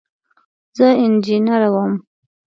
زه 0.77 0.87
انجنیره 1.03 1.69
یم. 1.75 1.91